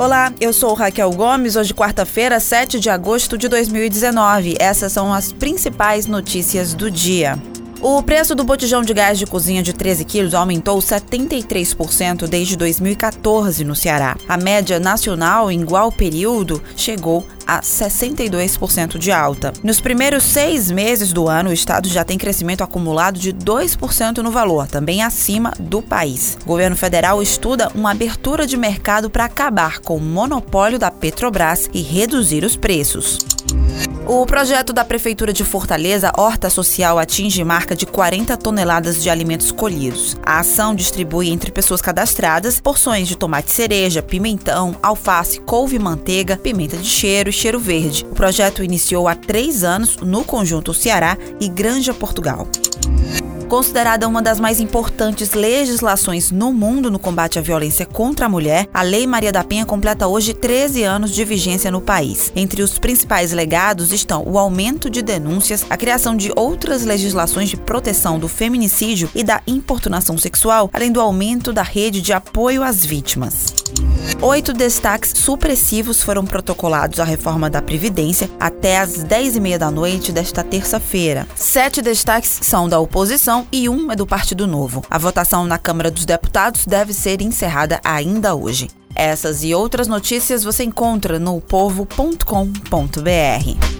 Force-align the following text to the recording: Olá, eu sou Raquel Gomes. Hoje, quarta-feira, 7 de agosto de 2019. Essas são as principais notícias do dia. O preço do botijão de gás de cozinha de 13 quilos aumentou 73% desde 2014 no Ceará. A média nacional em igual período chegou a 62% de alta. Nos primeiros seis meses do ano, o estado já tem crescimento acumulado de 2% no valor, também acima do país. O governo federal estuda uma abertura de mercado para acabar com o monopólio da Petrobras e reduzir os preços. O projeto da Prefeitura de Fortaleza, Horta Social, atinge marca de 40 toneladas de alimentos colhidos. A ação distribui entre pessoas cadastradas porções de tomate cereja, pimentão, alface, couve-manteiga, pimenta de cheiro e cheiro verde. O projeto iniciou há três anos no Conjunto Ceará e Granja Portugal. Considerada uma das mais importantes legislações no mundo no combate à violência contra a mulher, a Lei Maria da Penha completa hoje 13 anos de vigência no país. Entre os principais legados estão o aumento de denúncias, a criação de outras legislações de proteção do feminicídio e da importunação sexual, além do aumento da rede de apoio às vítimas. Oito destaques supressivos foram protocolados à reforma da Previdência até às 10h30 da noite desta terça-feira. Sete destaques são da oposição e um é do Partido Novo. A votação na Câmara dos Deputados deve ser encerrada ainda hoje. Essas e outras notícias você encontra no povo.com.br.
Olá, 0.00 0.32
eu 0.40 0.50
sou 0.50 0.72
Raquel 0.72 1.10
Gomes. 1.10 1.56
Hoje, 1.56 1.74
quarta-feira, 1.74 2.40
7 2.40 2.80
de 2.80 2.88
agosto 2.88 3.36
de 3.36 3.48
2019. 3.48 4.56
Essas 4.58 4.92
são 4.92 5.12
as 5.12 5.30
principais 5.30 6.06
notícias 6.06 6.72
do 6.72 6.90
dia. 6.90 7.38
O 7.82 8.02
preço 8.02 8.34
do 8.34 8.44
botijão 8.44 8.82
de 8.82 8.92
gás 8.92 9.18
de 9.18 9.24
cozinha 9.24 9.62
de 9.62 9.72
13 9.72 10.04
quilos 10.04 10.34
aumentou 10.34 10.78
73% 10.80 12.28
desde 12.28 12.54
2014 12.54 13.64
no 13.64 13.74
Ceará. 13.74 14.18
A 14.28 14.36
média 14.36 14.78
nacional 14.78 15.50
em 15.50 15.62
igual 15.62 15.90
período 15.90 16.62
chegou 16.76 17.26
a 17.46 17.62
62% 17.62 18.98
de 18.98 19.10
alta. 19.10 19.54
Nos 19.64 19.80
primeiros 19.80 20.24
seis 20.24 20.70
meses 20.70 21.10
do 21.10 21.26
ano, 21.26 21.48
o 21.48 21.54
estado 21.54 21.88
já 21.88 22.04
tem 22.04 22.18
crescimento 22.18 22.62
acumulado 22.62 23.18
de 23.18 23.32
2% 23.32 24.18
no 24.18 24.30
valor, 24.30 24.66
também 24.66 25.02
acima 25.02 25.54
do 25.58 25.80
país. 25.80 26.36
O 26.42 26.48
governo 26.48 26.76
federal 26.76 27.22
estuda 27.22 27.72
uma 27.74 27.92
abertura 27.92 28.46
de 28.46 28.58
mercado 28.58 29.08
para 29.08 29.24
acabar 29.24 29.78
com 29.80 29.96
o 29.96 30.00
monopólio 30.00 30.78
da 30.78 30.90
Petrobras 30.90 31.70
e 31.72 31.80
reduzir 31.80 32.44
os 32.44 32.56
preços. 32.56 33.18
O 34.12 34.26
projeto 34.26 34.72
da 34.72 34.84
Prefeitura 34.84 35.32
de 35.32 35.44
Fortaleza, 35.44 36.10
Horta 36.18 36.50
Social, 36.50 36.98
atinge 36.98 37.44
marca 37.44 37.76
de 37.76 37.86
40 37.86 38.36
toneladas 38.36 39.00
de 39.00 39.08
alimentos 39.08 39.52
colhidos. 39.52 40.16
A 40.26 40.40
ação 40.40 40.74
distribui 40.74 41.30
entre 41.30 41.52
pessoas 41.52 41.80
cadastradas 41.80 42.60
porções 42.60 43.06
de 43.06 43.16
tomate 43.16 43.52
cereja, 43.52 44.02
pimentão, 44.02 44.74
alface, 44.82 45.40
couve-manteiga, 45.42 46.36
pimenta 46.36 46.76
de 46.76 46.88
cheiro 46.88 47.30
e 47.30 47.32
cheiro 47.32 47.60
verde. 47.60 48.04
O 48.10 48.16
projeto 48.16 48.64
iniciou 48.64 49.06
há 49.06 49.14
três 49.14 49.62
anos 49.62 49.98
no 49.98 50.24
Conjunto 50.24 50.74
Ceará 50.74 51.16
e 51.40 51.48
Granja 51.48 51.94
Portugal. 51.94 52.48
Considerada 53.50 54.06
uma 54.06 54.22
das 54.22 54.38
mais 54.38 54.60
importantes 54.60 55.32
legislações 55.32 56.30
no 56.30 56.52
mundo 56.52 56.88
no 56.88 57.00
combate 57.00 57.36
à 57.36 57.42
violência 57.42 57.84
contra 57.84 58.26
a 58.26 58.28
mulher, 58.28 58.68
a 58.72 58.82
Lei 58.82 59.08
Maria 59.08 59.32
da 59.32 59.42
Penha 59.42 59.66
completa 59.66 60.06
hoje 60.06 60.32
13 60.32 60.84
anos 60.84 61.10
de 61.10 61.24
vigência 61.24 61.68
no 61.68 61.80
país. 61.80 62.32
Entre 62.36 62.62
os 62.62 62.78
principais 62.78 63.32
legados 63.32 63.92
estão 63.92 64.22
o 64.24 64.38
aumento 64.38 64.88
de 64.88 65.02
denúncias, 65.02 65.66
a 65.68 65.76
criação 65.76 66.16
de 66.16 66.30
outras 66.36 66.84
legislações 66.84 67.48
de 67.48 67.56
proteção 67.56 68.20
do 68.20 68.28
feminicídio 68.28 69.10
e 69.16 69.24
da 69.24 69.42
importunação 69.48 70.16
sexual, 70.16 70.70
além 70.72 70.92
do 70.92 71.00
aumento 71.00 71.52
da 71.52 71.64
rede 71.64 72.00
de 72.00 72.12
apoio 72.12 72.62
às 72.62 72.86
vítimas. 72.86 73.52
Oito 74.22 74.52
destaques 74.52 75.12
supressivos 75.16 76.02
foram 76.02 76.24
protocolados 76.24 77.00
à 77.00 77.04
reforma 77.04 77.48
da 77.48 77.62
Previdência 77.62 78.28
até 78.38 78.78
às 78.78 79.04
10h30 79.04 79.58
da 79.58 79.70
noite 79.70 80.12
desta 80.12 80.44
terça-feira. 80.44 81.26
Sete 81.34 81.80
destaques 81.80 82.40
são 82.42 82.68
da 82.68 82.78
oposição 82.78 83.46
e 83.50 83.68
um 83.68 83.90
é 83.90 83.96
do 83.96 84.06
Partido 84.06 84.46
Novo. 84.46 84.84
A 84.90 84.98
votação 84.98 85.46
na 85.46 85.58
Câmara 85.58 85.90
dos 85.90 86.04
Deputados 86.04 86.66
deve 86.66 86.92
ser 86.92 87.22
encerrada 87.22 87.80
ainda 87.82 88.34
hoje. 88.34 88.68
Essas 88.94 89.44
e 89.44 89.54
outras 89.54 89.88
notícias 89.88 90.44
você 90.44 90.64
encontra 90.64 91.18
no 91.18 91.40
povo.com.br. 91.40 93.79